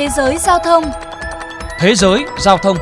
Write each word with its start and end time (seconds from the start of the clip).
Thế 0.00 0.08
giới 0.08 0.38
giao 0.38 0.58
thông 0.58 0.84
Thế 1.78 1.94
giới 1.94 2.24
giao 2.38 2.58
thông 2.58 2.76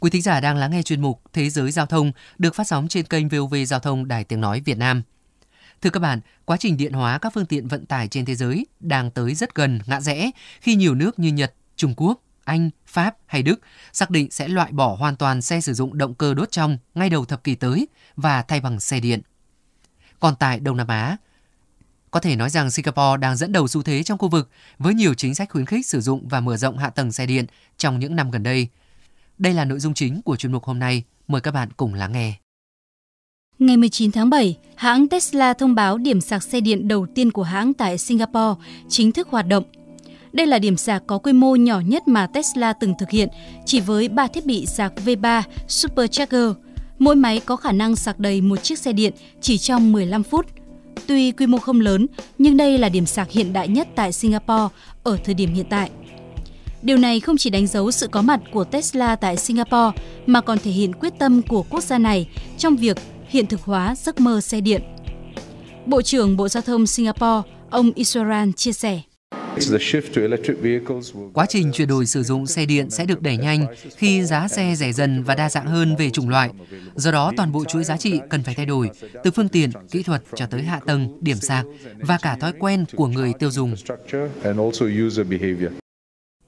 Quý 0.00 0.10
thính 0.10 0.22
giả 0.22 0.40
đang 0.40 0.56
lắng 0.56 0.70
nghe 0.70 0.82
chuyên 0.82 1.00
mục 1.00 1.22
Thế 1.32 1.50
giới 1.50 1.70
giao 1.70 1.86
thông 1.86 2.12
được 2.38 2.54
phát 2.54 2.66
sóng 2.66 2.88
trên 2.88 3.06
kênh 3.06 3.28
VOV 3.28 3.54
Giao 3.66 3.80
thông 3.80 4.08
Đài 4.08 4.24
Tiếng 4.24 4.40
Nói 4.40 4.62
Việt 4.64 4.78
Nam. 4.78 5.02
Thưa 5.82 5.90
các 5.90 6.00
bạn, 6.00 6.20
quá 6.44 6.56
trình 6.56 6.76
điện 6.76 6.92
hóa 6.92 7.18
các 7.18 7.32
phương 7.34 7.46
tiện 7.46 7.68
vận 7.68 7.86
tải 7.86 8.08
trên 8.08 8.24
thế 8.24 8.34
giới 8.34 8.66
đang 8.80 9.10
tới 9.10 9.34
rất 9.34 9.54
gần 9.54 9.80
ngã 9.86 10.00
rẽ 10.00 10.30
khi 10.60 10.74
nhiều 10.74 10.94
nước 10.94 11.18
như 11.18 11.28
Nhật, 11.28 11.54
Trung 11.76 11.94
Quốc, 11.96 12.20
Anh, 12.44 12.70
Pháp 12.86 13.16
hay 13.26 13.42
Đức 13.42 13.60
xác 13.92 14.10
định 14.10 14.30
sẽ 14.30 14.48
loại 14.48 14.72
bỏ 14.72 14.94
hoàn 14.94 15.16
toàn 15.16 15.42
xe 15.42 15.60
sử 15.60 15.74
dụng 15.74 15.98
động 15.98 16.14
cơ 16.14 16.34
đốt 16.34 16.50
trong 16.50 16.78
ngay 16.94 17.10
đầu 17.10 17.24
thập 17.24 17.44
kỷ 17.44 17.54
tới 17.54 17.88
và 18.16 18.42
thay 18.42 18.60
bằng 18.60 18.80
xe 18.80 19.00
điện. 19.00 19.20
Còn 20.20 20.36
tại 20.36 20.60
Đông 20.60 20.76
Nam 20.76 20.88
Á, 20.88 21.16
có 22.10 22.20
thể 22.20 22.36
nói 22.36 22.50
rằng 22.50 22.70
Singapore 22.70 23.16
đang 23.20 23.36
dẫn 23.36 23.52
đầu 23.52 23.68
xu 23.68 23.82
thế 23.82 24.02
trong 24.02 24.18
khu 24.18 24.28
vực 24.28 24.50
với 24.78 24.94
nhiều 24.94 25.14
chính 25.14 25.34
sách 25.34 25.50
khuyến 25.50 25.66
khích 25.66 25.86
sử 25.86 26.00
dụng 26.00 26.28
và 26.28 26.40
mở 26.40 26.56
rộng 26.56 26.78
hạ 26.78 26.90
tầng 26.90 27.12
xe 27.12 27.26
điện 27.26 27.46
trong 27.76 27.98
những 27.98 28.16
năm 28.16 28.30
gần 28.30 28.42
đây. 28.42 28.68
Đây 29.38 29.54
là 29.54 29.64
nội 29.64 29.78
dung 29.78 29.94
chính 29.94 30.22
của 30.22 30.36
chuyên 30.36 30.52
mục 30.52 30.64
hôm 30.64 30.78
nay. 30.78 31.02
Mời 31.28 31.40
các 31.40 31.50
bạn 31.50 31.68
cùng 31.76 31.94
lắng 31.94 32.12
nghe. 32.12 32.34
Ngày 33.58 33.76
19 33.76 34.12
tháng 34.12 34.30
7, 34.30 34.56
hãng 34.74 35.08
Tesla 35.08 35.54
thông 35.54 35.74
báo 35.74 35.98
điểm 35.98 36.20
sạc 36.20 36.42
xe 36.42 36.60
điện 36.60 36.88
đầu 36.88 37.06
tiên 37.14 37.32
của 37.32 37.42
hãng 37.42 37.74
tại 37.74 37.98
Singapore 37.98 38.60
chính 38.88 39.12
thức 39.12 39.28
hoạt 39.28 39.46
động. 39.46 39.64
Đây 40.32 40.46
là 40.46 40.58
điểm 40.58 40.76
sạc 40.76 41.02
có 41.06 41.18
quy 41.18 41.32
mô 41.32 41.56
nhỏ 41.56 41.80
nhất 41.80 42.08
mà 42.08 42.26
Tesla 42.26 42.72
từng 42.72 42.94
thực 42.98 43.10
hiện, 43.10 43.28
chỉ 43.66 43.80
với 43.80 44.08
3 44.08 44.26
thiết 44.26 44.46
bị 44.46 44.66
sạc 44.66 44.92
V3 45.04 45.42
Supercharger. 45.68 46.50
Mỗi 46.98 47.16
máy 47.16 47.40
có 47.40 47.56
khả 47.56 47.72
năng 47.72 47.96
sạc 47.96 48.18
đầy 48.18 48.40
một 48.40 48.62
chiếc 48.62 48.78
xe 48.78 48.92
điện 48.92 49.12
chỉ 49.40 49.58
trong 49.58 49.92
15 49.92 50.22
phút. 50.22 50.46
Tuy 51.10 51.32
quy 51.32 51.46
mô 51.46 51.58
không 51.58 51.80
lớn, 51.80 52.06
nhưng 52.38 52.56
đây 52.56 52.78
là 52.78 52.88
điểm 52.88 53.06
sạc 53.06 53.30
hiện 53.30 53.52
đại 53.52 53.68
nhất 53.68 53.88
tại 53.94 54.12
Singapore 54.12 54.74
ở 55.02 55.18
thời 55.24 55.34
điểm 55.34 55.54
hiện 55.54 55.66
tại. 55.70 55.90
Điều 56.82 56.96
này 56.96 57.20
không 57.20 57.36
chỉ 57.36 57.50
đánh 57.50 57.66
dấu 57.66 57.90
sự 57.90 58.08
có 58.08 58.22
mặt 58.22 58.40
của 58.52 58.64
Tesla 58.64 59.16
tại 59.16 59.36
Singapore 59.36 60.02
mà 60.26 60.40
còn 60.40 60.58
thể 60.58 60.70
hiện 60.70 60.92
quyết 60.92 61.12
tâm 61.18 61.42
của 61.42 61.62
quốc 61.70 61.84
gia 61.84 61.98
này 61.98 62.28
trong 62.58 62.76
việc 62.76 62.96
hiện 63.28 63.46
thực 63.46 63.62
hóa 63.62 63.94
giấc 63.94 64.20
mơ 64.20 64.40
xe 64.40 64.60
điện. 64.60 64.82
Bộ 65.86 66.02
trưởng 66.02 66.36
Bộ 66.36 66.48
Giao 66.48 66.62
thông 66.62 66.86
Singapore, 66.86 67.50
ông 67.70 67.90
Iswaran 67.90 68.52
chia 68.52 68.72
sẻ. 68.72 69.00
Quá 71.32 71.46
trình 71.48 71.72
chuyển 71.72 71.88
đổi 71.88 72.06
sử 72.06 72.22
dụng 72.22 72.46
xe 72.46 72.66
điện 72.66 72.90
sẽ 72.90 73.04
được 73.04 73.22
đẩy 73.22 73.36
nhanh 73.36 73.66
khi 73.96 74.24
giá 74.24 74.48
xe 74.48 74.74
rẻ 74.76 74.92
dần 74.92 75.22
và 75.22 75.34
đa 75.34 75.50
dạng 75.50 75.66
hơn 75.66 75.96
về 75.96 76.10
chủng 76.10 76.28
loại. 76.28 76.50
Do 76.94 77.10
đó, 77.10 77.32
toàn 77.36 77.52
bộ 77.52 77.64
chuỗi 77.64 77.84
giá 77.84 77.96
trị 77.96 78.20
cần 78.30 78.42
phải 78.42 78.54
thay 78.54 78.66
đổi, 78.66 78.90
từ 79.24 79.30
phương 79.30 79.48
tiện, 79.48 79.70
kỹ 79.90 80.02
thuật 80.02 80.22
cho 80.34 80.46
tới 80.46 80.62
hạ 80.62 80.80
tầng, 80.86 81.18
điểm 81.20 81.36
sạc 81.36 81.66
và 81.98 82.18
cả 82.22 82.36
thói 82.40 82.52
quen 82.58 82.84
của 82.96 83.06
người 83.06 83.32
tiêu 83.38 83.50
dùng. 83.50 83.74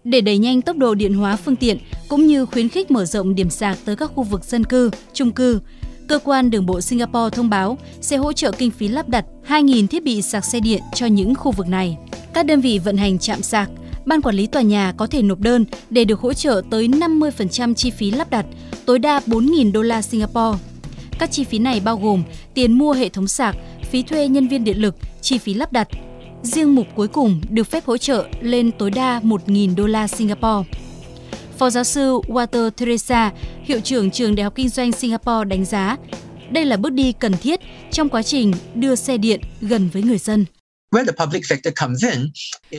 Để 0.05 0.21
đẩy 0.21 0.39
nhanh 0.39 0.63
tốc 0.63 0.77
độ 0.77 0.95
điện 0.95 1.15
hóa 1.15 1.37
phương 1.37 1.57
tiện 1.57 1.79
cũng 2.09 2.27
như 2.27 2.47
khuyến 2.47 2.69
khích 2.69 2.91
mở 2.91 3.05
rộng 3.05 3.35
điểm 3.35 3.51
sạc 3.51 3.79
tới 3.85 3.97
các 3.97 4.11
khu 4.15 4.23
vực 4.23 4.45
dân 4.45 4.65
cư, 4.65 4.91
chung 5.13 5.33
cư, 5.33 5.61
cơ 6.09 6.19
quan 6.19 6.51
đường 6.51 6.67
bộ 6.67 6.81
Singapore 6.81 7.37
thông 7.37 7.51
báo 7.51 7.79
sẽ 8.01 8.17
hỗ 8.17 8.33
trợ 8.33 8.53
kinh 8.53 8.71
phí 8.71 8.89
lắp 8.89 9.09
đặt 9.09 9.25
2.000 9.49 9.87
thiết 9.87 10.05
bị 10.05 10.23
sạc 10.23 10.45
xe 10.45 10.61
điện 10.61 10.83
cho 10.95 11.07
những 11.07 11.35
khu 11.35 11.53
vực 11.53 11.69
này. 11.69 11.97
Các 12.35 12.47
đơn 12.47 12.61
vị 12.61 12.79
vận 12.79 12.97
hành 12.97 13.19
trạm 13.19 13.43
sạc, 13.43 13.71
ban 14.05 14.23
quản 14.23 14.35
lý 14.35 14.47
tòa 14.47 14.63
nhà 14.63 14.93
có 14.97 15.07
thể 15.07 15.23
nộp 15.23 15.41
đơn 15.41 15.65
để 15.91 16.05
được 16.05 16.21
hỗ 16.21 16.33
trợ 16.33 16.63
tới 16.71 16.89
50% 16.89 17.75
chi 17.75 17.91
phí 17.91 18.11
lắp 18.11 18.31
đặt, 18.31 18.47
tối 18.87 18.99
đa 18.99 19.21
4.000 19.27 19.73
đô 19.73 19.83
la 19.83 20.03
Singapore. 20.03 20.59
Các 21.19 21.31
chi 21.31 21.45
phí 21.45 21.59
này 21.59 21.81
bao 21.81 21.97
gồm 21.97 22.23
tiền 22.55 22.73
mua 22.73 22.93
hệ 22.93 23.09
thống 23.09 23.29
sạc, 23.29 23.57
phí 23.91 24.03
thuê 24.03 24.29
nhân 24.29 24.49
viên 24.49 24.65
điện 24.65 24.79
lực, 24.79 24.97
chi 25.21 25.39
phí 25.39 25.55
lắp 25.55 25.73
đặt. 25.73 25.89
Riêng 26.43 26.75
mục 26.75 26.87
cuối 26.95 27.09
cùng 27.09 27.41
được 27.49 27.65
phép 27.65 27.85
hỗ 27.87 27.97
trợ 27.97 28.27
lên 28.41 28.71
tối 28.79 28.91
đa 28.91 29.21
1.000 29.21 29.75
đô 29.77 29.87
la 29.87 30.09
Singapore. 30.09 30.71
Phó 31.59 31.71
giáo 31.71 31.85
sư 31.85 32.21
Walter 32.29 32.71
Teresa, 32.71 33.33
hiệu 33.65 33.81
trưởng 33.81 34.11
trường 34.11 34.35
Đại 34.35 34.45
học 34.45 34.55
Kinh 34.57 34.69
doanh 34.69 34.93
Singapore 34.93 35.45
đánh 35.49 35.65
giá, 35.65 35.97
đây 36.51 36.65
là 36.65 36.77
bước 36.77 36.93
đi 36.93 37.13
cần 37.13 37.33
thiết 37.43 37.61
trong 37.91 38.09
quá 38.09 38.23
trình 38.23 38.53
đưa 38.75 38.95
xe 38.95 39.17
điện 39.17 39.41
gần 39.61 39.89
với 39.93 40.03
người 40.03 40.19
dân. 40.19 40.45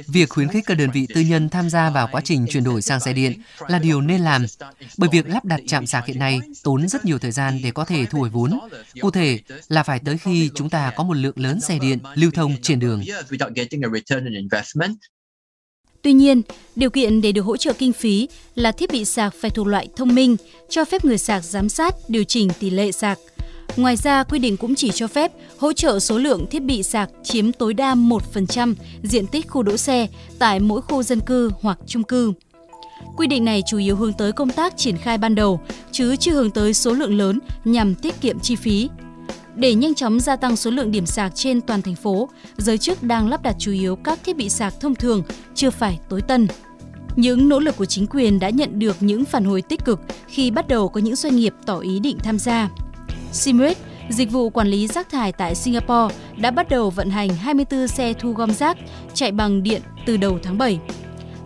Việc 0.08 0.30
khuyến 0.30 0.48
khích 0.48 0.64
các 0.66 0.78
đơn 0.78 0.92
vị 0.92 1.08
tư 1.16 1.22
nhân 1.22 1.50
tham 1.50 1.70
gia 1.70 1.90
vào 1.90 2.10
quá 2.12 2.22
trình 2.26 2.46
chuyển 2.50 2.64
đổi 2.64 2.82
sang 2.82 3.00
xe 3.00 3.14
điện 3.14 3.42
là 3.68 3.80
điều 3.80 4.02
nên 4.02 4.22
làm, 4.22 4.46
bởi 4.98 5.10
việc 5.14 5.28
lắp 5.28 5.46
đặt 5.46 5.62
trạm 5.68 5.86
sạc 5.86 6.06
hiện 6.06 6.20
nay 6.20 6.40
tốn 6.64 6.88
rất 6.88 7.06
nhiều 7.06 7.20
thời 7.20 7.32
gian 7.32 7.60
để 7.64 7.72
có 7.72 7.86
thể 7.86 8.06
thu 8.06 8.20
hồi 8.20 8.30
vốn. 8.30 8.60
Cụ 9.00 9.12
thể 9.12 9.40
là 9.68 9.84
phải 9.84 10.00
tới 10.00 10.18
khi 10.18 10.50
chúng 10.56 10.70
ta 10.70 10.94
có 10.96 11.04
một 11.04 11.14
lượng 11.14 11.40
lớn 11.40 11.62
xe 11.62 11.80
điện 11.80 12.00
lưu 12.16 12.32
thông 12.32 12.56
trên 12.62 12.80
đường. 12.80 13.04
Tuy 16.02 16.14
nhiên, 16.14 16.42
điều 16.76 16.90
kiện 16.90 17.22
để 17.22 17.32
được 17.32 17.42
hỗ 17.42 17.58
trợ 17.58 17.74
kinh 17.74 17.94
phí 17.94 18.28
là 18.56 18.72
thiết 18.72 18.92
bị 18.92 19.06
sạc 19.06 19.34
phải 19.42 19.52
thuộc 19.52 19.68
loại 19.68 19.88
thông 19.96 20.16
minh, 20.16 20.36
cho 20.70 20.86
phép 20.86 21.06
người 21.06 21.18
sạc 21.18 21.44
giám 21.44 21.70
sát, 21.70 21.96
điều 22.08 22.24
chỉnh 22.24 22.50
tỷ 22.60 22.70
lệ 22.70 22.92
sạc. 22.92 23.20
Ngoài 23.78 23.96
ra, 23.96 24.24
quy 24.24 24.40
định 24.40 24.58
cũng 24.58 24.76
chỉ 24.76 24.92
cho 24.92 25.08
phép 25.08 25.32
hỗ 25.58 25.74
trợ 25.74 26.00
số 26.00 26.18
lượng 26.18 26.46
thiết 26.52 26.64
bị 26.64 26.84
sạc 26.84 27.10
chiếm 27.24 27.52
tối 27.52 27.74
đa 27.74 27.96
1% 27.96 28.74
diện 29.04 29.28
tích 29.28 29.50
khu 29.50 29.64
đỗ 29.64 29.78
xe 29.78 30.08
tại 30.40 30.60
mỗi 30.60 30.82
khu 30.82 31.04
dân 31.04 31.20
cư 31.20 31.52
hoặc 31.62 31.80
chung 31.88 32.04
cư. 32.04 32.34
Quy 33.18 33.28
định 33.28 33.46
này 33.46 33.64
chủ 33.68 33.78
yếu 33.78 33.96
hướng 33.96 34.14
tới 34.14 34.32
công 34.32 34.50
tác 34.50 34.78
triển 34.78 34.98
khai 34.98 35.18
ban 35.18 35.36
đầu, 35.36 35.62
chứ 35.92 36.16
chưa 36.16 36.32
hướng 36.32 36.52
tới 36.52 36.74
số 36.74 36.94
lượng 36.94 37.18
lớn 37.18 37.40
nhằm 37.66 37.96
tiết 37.96 38.22
kiệm 38.22 38.40
chi 38.40 38.56
phí. 38.56 38.90
Để 39.56 39.76
nhanh 39.76 39.96
chóng 39.96 40.20
gia 40.20 40.36
tăng 40.36 40.56
số 40.56 40.72
lượng 40.72 40.92
điểm 40.92 41.06
sạc 41.06 41.36
trên 41.36 41.62
toàn 41.62 41.82
thành 41.82 41.96
phố, 41.96 42.30
giới 42.58 42.78
chức 42.78 43.04
đang 43.04 43.30
lắp 43.30 43.42
đặt 43.42 43.56
chủ 43.60 43.72
yếu 43.72 43.96
các 43.96 44.20
thiết 44.24 44.38
bị 44.38 44.50
sạc 44.50 44.74
thông 44.80 44.96
thường, 44.96 45.24
chưa 45.56 45.70
phải 45.70 46.00
tối 46.10 46.22
tân. 46.22 46.48
Những 47.16 47.50
nỗ 47.50 47.60
lực 47.60 47.78
của 47.78 47.86
chính 47.86 48.08
quyền 48.08 48.40
đã 48.40 48.50
nhận 48.50 48.80
được 48.80 48.96
những 49.00 49.26
phản 49.26 49.46
hồi 49.46 49.62
tích 49.62 49.86
cực 49.86 50.00
khi 50.28 50.52
bắt 50.52 50.68
đầu 50.68 50.90
có 50.90 51.02
những 51.02 51.16
doanh 51.16 51.36
nghiệp 51.36 51.54
tỏ 51.66 51.80
ý 51.80 52.00
định 52.00 52.18
tham 52.24 52.40
gia. 52.40 52.70
Simret, 53.34 53.78
dịch 54.10 54.32
vụ 54.32 54.50
quản 54.50 54.68
lý 54.68 54.88
rác 54.88 55.10
thải 55.10 55.32
tại 55.32 55.56
Singapore, 55.56 56.16
đã 56.38 56.52
bắt 56.52 56.70
đầu 56.70 56.90
vận 56.90 57.10
hành 57.10 57.30
24 57.30 57.88
xe 57.88 58.14
thu 58.14 58.32
gom 58.32 58.54
rác 58.54 58.78
chạy 59.14 59.32
bằng 59.32 59.64
điện 59.64 59.82
từ 60.06 60.18
đầu 60.18 60.40
tháng 60.44 60.58
7. 60.58 60.80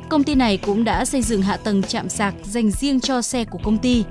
Công 0.10 0.24
ty 0.24 0.36
này 0.36 0.58
cũng 0.58 0.84
đã 0.84 1.06
xây 1.06 1.22
dựng 1.22 1.42
hạ 1.42 1.58
tầng 1.58 1.84
chạm 1.84 2.10
sạc 2.10 2.34
dành 2.44 2.72
riêng 2.72 3.00
cho 3.00 3.22
xe 3.22 3.46
của 3.46 3.60
công 3.64 3.78
ty, 3.78 4.04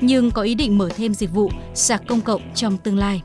nhưng 0.00 0.30
có 0.30 0.42
ý 0.42 0.54
định 0.54 0.78
mở 0.78 0.88
thêm 0.96 1.14
dịch 1.14 1.32
vụ 1.32 1.50
sạc 1.74 2.02
công 2.06 2.20
cộng 2.20 2.42
trong 2.54 2.78
tương 2.78 2.98
lai. 2.98 3.22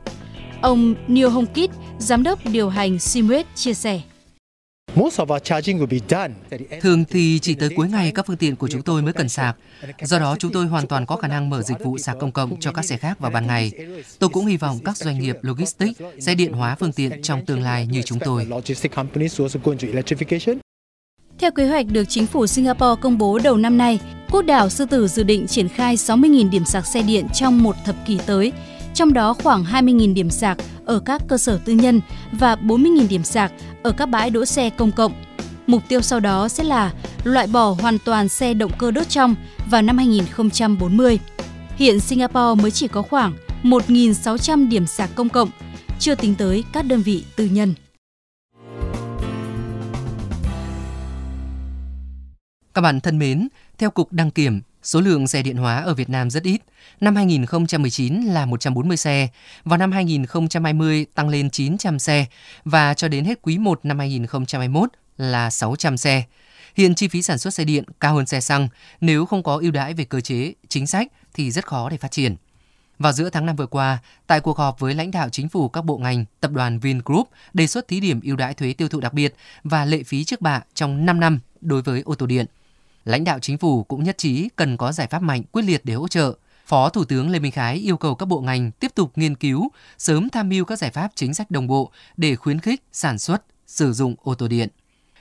Ông 0.62 0.94
Neil 1.08 1.28
Hong 1.28 1.46
Kit, 1.46 1.70
giám 1.98 2.22
đốc 2.22 2.38
điều 2.44 2.68
hành 2.68 2.98
Simret 2.98 3.46
chia 3.54 3.74
sẻ. 3.74 4.00
Thường 6.80 7.04
thì 7.04 7.38
chỉ 7.42 7.54
tới 7.54 7.68
cuối 7.76 7.88
ngày 7.88 8.12
các 8.14 8.26
phương 8.26 8.36
tiện 8.36 8.56
của 8.56 8.68
chúng 8.68 8.82
tôi 8.82 9.02
mới 9.02 9.12
cần 9.12 9.28
sạc. 9.28 9.56
Do 10.02 10.18
đó 10.18 10.36
chúng 10.38 10.52
tôi 10.52 10.66
hoàn 10.66 10.86
toàn 10.86 11.06
có 11.06 11.16
khả 11.16 11.28
năng 11.28 11.50
mở 11.50 11.62
dịch 11.62 11.84
vụ 11.84 11.98
sạc 11.98 12.16
công 12.20 12.32
cộng 12.32 12.60
cho 12.60 12.72
các 12.72 12.84
xe 12.84 12.96
khác 12.96 13.18
vào 13.18 13.30
ban 13.30 13.46
ngày. 13.46 13.72
Tôi 14.18 14.30
cũng 14.30 14.46
hy 14.46 14.56
vọng 14.56 14.78
các 14.84 14.96
doanh 14.96 15.18
nghiệp 15.18 15.36
logistics 15.42 16.00
sẽ 16.18 16.34
điện 16.34 16.52
hóa 16.52 16.76
phương 16.80 16.92
tiện 16.92 17.22
trong 17.22 17.46
tương 17.46 17.62
lai 17.62 17.86
như 17.86 18.02
chúng 18.02 18.18
tôi. 18.18 18.46
Theo 21.38 21.50
kế 21.50 21.66
hoạch 21.66 21.86
được 21.86 22.04
chính 22.08 22.26
phủ 22.26 22.46
Singapore 22.46 23.00
công 23.00 23.18
bố 23.18 23.38
đầu 23.38 23.56
năm 23.56 23.78
nay, 23.78 24.00
quốc 24.30 24.42
đảo 24.42 24.68
Sư 24.68 24.86
Tử 24.90 25.08
dự 25.08 25.22
định 25.22 25.46
triển 25.46 25.68
khai 25.68 25.96
60.000 25.96 26.50
điểm 26.50 26.64
sạc 26.64 26.86
xe 26.86 27.02
điện 27.02 27.26
trong 27.34 27.62
một 27.62 27.76
thập 27.84 27.96
kỷ 28.06 28.18
tới, 28.26 28.52
trong 29.00 29.12
đó 29.12 29.34
khoảng 29.34 29.64
20.000 29.64 30.14
điểm 30.14 30.30
sạc 30.30 30.58
ở 30.84 31.00
các 31.00 31.22
cơ 31.28 31.38
sở 31.38 31.60
tư 31.64 31.72
nhân 31.72 32.00
và 32.32 32.54
40.000 32.54 33.08
điểm 33.08 33.24
sạc 33.24 33.52
ở 33.82 33.92
các 33.92 34.06
bãi 34.06 34.30
đỗ 34.30 34.44
xe 34.44 34.70
công 34.70 34.92
cộng. 34.92 35.12
Mục 35.66 35.82
tiêu 35.88 36.00
sau 36.00 36.20
đó 36.20 36.48
sẽ 36.48 36.64
là 36.64 36.92
loại 37.24 37.46
bỏ 37.46 37.76
hoàn 37.80 37.98
toàn 38.04 38.28
xe 38.28 38.54
động 38.54 38.70
cơ 38.78 38.90
đốt 38.90 39.08
trong 39.08 39.34
vào 39.70 39.82
năm 39.82 39.96
2040. 39.98 41.18
Hiện 41.76 42.00
Singapore 42.00 42.62
mới 42.62 42.70
chỉ 42.70 42.88
có 42.88 43.02
khoảng 43.02 43.32
1.600 43.62 44.68
điểm 44.68 44.86
sạc 44.86 45.10
công 45.14 45.28
cộng, 45.28 45.50
chưa 45.98 46.14
tính 46.14 46.34
tới 46.34 46.64
các 46.72 46.82
đơn 46.82 47.02
vị 47.02 47.24
tư 47.36 47.44
nhân. 47.44 47.74
Các 52.80 52.82
bạn 52.82 53.00
thân 53.00 53.18
mến, 53.18 53.48
theo 53.78 53.90
Cục 53.90 54.12
Đăng 54.12 54.30
Kiểm, 54.30 54.60
số 54.82 55.00
lượng 55.00 55.26
xe 55.26 55.42
điện 55.42 55.56
hóa 55.56 55.76
ở 55.76 55.94
Việt 55.94 56.08
Nam 56.08 56.30
rất 56.30 56.42
ít. 56.42 56.60
Năm 57.00 57.16
2019 57.16 58.22
là 58.22 58.46
140 58.46 58.96
xe, 58.96 59.28
vào 59.64 59.78
năm 59.78 59.92
2020 59.92 61.06
tăng 61.14 61.28
lên 61.28 61.50
900 61.50 61.98
xe 61.98 62.26
và 62.64 62.94
cho 62.94 63.08
đến 63.08 63.24
hết 63.24 63.38
quý 63.42 63.58
1 63.58 63.80
năm 63.82 63.98
2021 63.98 64.90
là 65.16 65.50
600 65.50 65.96
xe. 65.96 66.24
Hiện 66.74 66.94
chi 66.94 67.08
phí 67.08 67.22
sản 67.22 67.38
xuất 67.38 67.54
xe 67.54 67.64
điện 67.64 67.84
cao 68.00 68.14
hơn 68.14 68.26
xe 68.26 68.40
xăng, 68.40 68.68
nếu 69.00 69.26
không 69.26 69.42
có 69.42 69.58
ưu 69.62 69.70
đãi 69.70 69.94
về 69.94 70.04
cơ 70.04 70.20
chế, 70.20 70.52
chính 70.68 70.86
sách 70.86 71.08
thì 71.34 71.50
rất 71.50 71.66
khó 71.66 71.88
để 71.90 71.96
phát 71.96 72.10
triển. 72.10 72.36
Vào 72.98 73.12
giữa 73.12 73.30
tháng 73.30 73.46
5 73.46 73.56
vừa 73.56 73.66
qua, 73.66 73.98
tại 74.26 74.40
cuộc 74.40 74.58
họp 74.58 74.78
với 74.78 74.94
lãnh 74.94 75.10
đạo 75.10 75.28
chính 75.28 75.48
phủ 75.48 75.68
các 75.68 75.84
bộ 75.84 75.98
ngành, 75.98 76.24
tập 76.40 76.50
đoàn 76.50 76.78
Vingroup 76.78 77.28
đề 77.52 77.66
xuất 77.66 77.88
thí 77.88 78.00
điểm 78.00 78.20
ưu 78.24 78.36
đãi 78.36 78.54
thuế 78.54 78.72
tiêu 78.72 78.88
thụ 78.88 79.00
đặc 79.00 79.12
biệt 79.12 79.34
và 79.64 79.84
lệ 79.84 80.02
phí 80.02 80.24
trước 80.24 80.40
bạ 80.40 80.62
trong 80.74 81.06
5 81.06 81.20
năm 81.20 81.40
đối 81.60 81.82
với 81.82 82.02
ô 82.06 82.14
tô 82.14 82.26
điện. 82.26 82.46
Lãnh 83.04 83.24
đạo 83.24 83.38
chính 83.38 83.58
phủ 83.58 83.84
cũng 83.84 84.04
nhất 84.04 84.18
trí 84.18 84.48
cần 84.56 84.76
có 84.76 84.92
giải 84.92 85.06
pháp 85.06 85.22
mạnh 85.22 85.42
quyết 85.52 85.62
liệt 85.62 85.84
để 85.84 85.94
hỗ 85.94 86.08
trợ. 86.08 86.34
Phó 86.66 86.88
Thủ 86.88 87.04
tướng 87.04 87.30
Lê 87.30 87.38
Minh 87.38 87.52
Khái 87.52 87.76
yêu 87.76 87.96
cầu 87.96 88.14
các 88.14 88.26
bộ 88.26 88.40
ngành 88.40 88.70
tiếp 88.70 88.94
tục 88.94 89.12
nghiên 89.16 89.34
cứu, 89.34 89.68
sớm 89.98 90.28
tham 90.28 90.48
mưu 90.48 90.64
các 90.64 90.78
giải 90.78 90.90
pháp 90.90 91.08
chính 91.14 91.34
sách 91.34 91.50
đồng 91.50 91.66
bộ 91.66 91.92
để 92.16 92.36
khuyến 92.36 92.60
khích 92.60 92.82
sản 92.92 93.18
xuất, 93.18 93.42
sử 93.66 93.92
dụng 93.92 94.14
ô 94.22 94.34
tô 94.34 94.48
điện. 94.48 94.68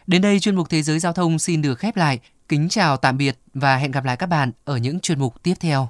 Đến 0.08 0.22
đây 0.22 0.40
chuyên 0.40 0.56
mục 0.56 0.70
Thế 0.70 0.82
giới 0.82 1.00
Giao 1.00 1.14
thông 1.14 1.40
xin 1.40 1.62
được 1.62 1.76
khép 1.76 1.96
lại. 1.96 2.20
Kính 2.48 2.70
chào 2.70 2.98
tạm 2.98 3.18
biệt 3.18 3.40
và 3.54 3.78
hẹn 3.78 3.92
gặp 3.92 4.06
lại 4.06 4.18
các 4.18 4.26
bạn 4.26 4.52
ở 4.66 4.78
những 4.78 5.00
chuyên 5.00 5.20
mục 5.20 5.44
tiếp 5.44 5.54
theo. 5.60 5.90